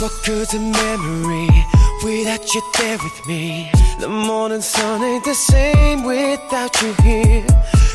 What 0.00 0.18
good's 0.24 0.54
a 0.54 0.58
memory 0.58 1.50
without 2.02 2.54
you 2.54 2.62
there 2.78 2.96
with 2.96 3.26
me? 3.26 3.70
The 3.98 4.08
morning 4.08 4.62
sun 4.62 5.02
ain't 5.02 5.24
the 5.26 5.34
same 5.34 6.04
without 6.04 6.80
you 6.80 6.94
here. 7.02 7.44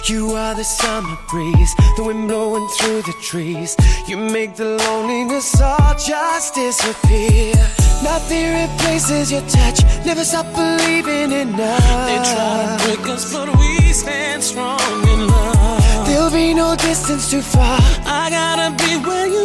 You 0.06 0.34
are 0.34 0.54
the 0.54 0.64
summer 0.64 1.18
breeze, 1.28 1.74
the 1.98 2.04
wind 2.04 2.28
blowing 2.28 2.68
through 2.78 3.02
the 3.02 3.16
trees. 3.24 3.76
You 4.06 4.18
make 4.18 4.56
the 4.56 4.78
loneliness 4.86 5.60
all 5.60 5.96
just 5.96 6.54
disappear. 6.54 7.56
Nothing 8.04 8.54
replaces 8.54 9.32
your 9.32 9.42
touch, 9.50 9.84
never 10.06 10.24
stop 10.24 10.46
believing 10.54 11.32
in 11.32 11.58
love. 11.58 12.06
They 12.06 12.22
try 12.22 12.78
to 12.78 12.86
break 12.86 13.10
us, 13.16 13.34
but 13.34 13.50
we 13.58 13.94
stand 13.94 14.44
strong 14.44 15.08
in 15.08 15.28
love. 15.28 16.06
There'll 16.06 16.30
be 16.30 16.54
no 16.54 16.76
distance 16.76 17.32
too 17.32 17.42
far. 17.42 17.80
I 18.06 18.30
gotta 18.30 18.76
be 18.78 18.92
where 19.08 19.26
you 19.26 19.45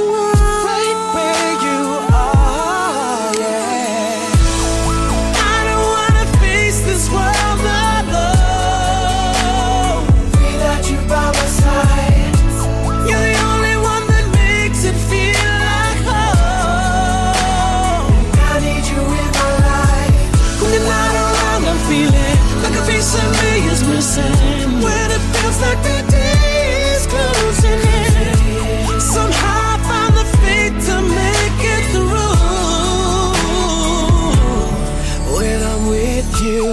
you, 36.40 36.64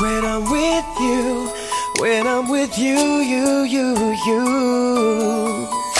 when 0.00 0.24
I'm 0.24 0.44
with 0.50 0.86
you, 1.00 1.50
when 1.98 2.26
I'm 2.26 2.48
with 2.48 2.78
you, 2.78 2.96
you, 2.96 3.62
you, 3.62 3.94
you. 4.26 4.42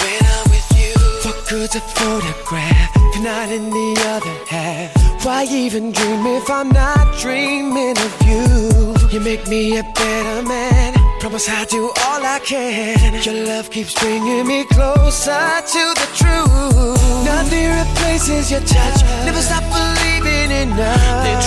When 0.02 0.22
I'm 0.34 0.46
with 0.50 0.68
you, 0.76 0.94
what 1.24 1.48
good's 1.48 1.74
a 1.74 1.80
photograph 1.80 2.90
if 2.96 3.16
you're 3.16 3.24
not 3.24 3.50
in 3.50 3.70
the 3.70 4.02
other 4.06 4.44
half? 4.46 5.24
Why 5.24 5.44
even 5.44 5.92
dream 5.92 6.26
if 6.26 6.50
I'm 6.50 6.68
not 6.70 7.16
dreaming 7.18 7.96
of 7.96 8.14
you? 8.26 8.94
You 9.10 9.20
make 9.20 9.46
me 9.46 9.78
a 9.78 9.82
better 9.82 10.42
man. 10.42 10.94
Promise 11.20 11.48
I'll 11.48 11.66
do 11.66 11.84
all 11.84 12.22
I 12.24 12.40
can. 12.44 13.22
Your 13.22 13.46
love 13.46 13.70
keeps 13.70 13.94
bringing 14.00 14.46
me 14.46 14.64
closer 14.64 15.60
to 15.74 15.82
the 16.00 16.08
truth. 16.18 17.24
Nothing 17.24 17.70
replaces 17.70 18.50
your 18.50 18.60
touch. 18.60 19.02
Never 19.24 19.40
stop 19.40 19.62
believing 19.70 20.50
in 20.50 20.76
love. 20.76 21.41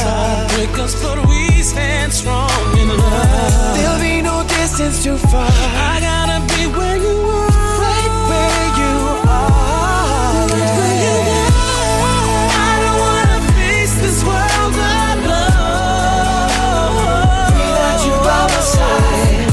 too 5.05 5.17
far. 5.29 5.45
I 5.45 6.01
gotta 6.01 6.39
be 6.49 6.65
where 6.65 6.97
you 6.97 7.15
are. 7.39 7.77
Right 7.85 8.13
where 8.29 8.67
you 8.81 8.93
are. 9.29 10.49
Right 10.49 10.73
where 10.79 10.97
you 11.05 11.17
are. 11.37 11.53
I 12.65 12.73
don't 12.81 12.99
wanna 13.05 13.39
face 13.53 13.93
this 14.01 14.19
world 14.25 14.75
alone. 15.21 15.85
Without 17.53 17.99
you 18.07 18.15
by 18.25 18.43
my 18.49 18.61
side. 18.73 19.45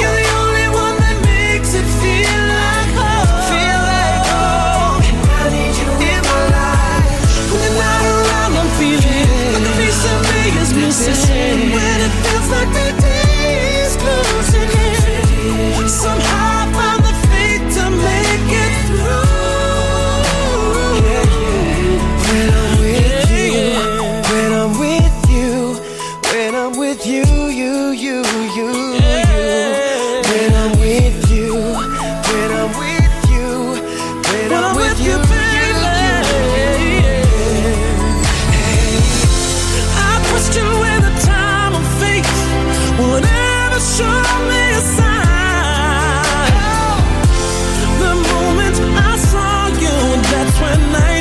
You're 0.00 0.16
the 0.20 0.28
only 0.40 0.68
one 0.82 0.96
that 1.04 1.16
makes 1.28 1.70
it 1.80 1.88
feel 2.00 2.40
like 2.56 2.90
home. 3.00 3.30
Feel 3.52 3.80
like 3.92 4.22
home. 4.32 5.04
And 5.08 5.44
I 5.44 5.46
need 5.56 5.74
you 5.76 5.90
in 6.08 6.22
my 6.32 6.42
life. 6.56 7.20
When 7.52 7.60
you're 7.60 7.76
not 7.84 8.02
around, 8.16 8.52
I'm 8.60 8.70
feeling 8.80 9.28
like 9.52 9.66
a 9.68 9.72
piece 9.76 10.02
of 10.12 10.18
me 10.30 10.42
is 10.62 10.70
missing. 10.72 11.58
When 11.76 11.96
it 12.06 12.12
feels 12.24 12.48
like 12.48 12.72
the 12.72 12.86
day. 13.02 13.19
with 26.90 27.06
you, 27.06 27.22
you, 27.22 27.90
you, 27.90 28.16
you, 28.16 28.24
you. 28.56 29.00
When 30.26 30.54
I'm 30.54 30.72
with 30.80 31.30
you, 31.30 31.54
when 31.54 32.50
I'm 32.50 32.70
with 32.78 33.30
you, 33.30 33.48
when 34.40 34.52
I'm 34.52 34.76
with 34.76 35.00
you. 35.00 35.40
Show 43.80 44.22
me 44.48 44.72
a 44.72 44.80
sign 44.80 45.30
when 50.60 50.94
I 50.94 51.19